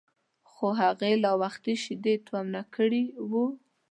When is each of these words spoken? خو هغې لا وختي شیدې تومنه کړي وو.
خو 0.51 0.67
هغې 0.81 1.11
لا 1.23 1.31
وختي 1.43 1.73
شیدې 1.83 2.13
تومنه 2.27 2.61
کړي 2.75 3.03
وو. 3.29 3.45